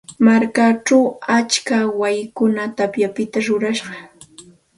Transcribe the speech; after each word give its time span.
Markachaw 0.25 1.05
atska 1.37 1.77
wayikunam 1.99 2.69
tapyapita 2.77 3.37
rurashqa. 3.45 3.97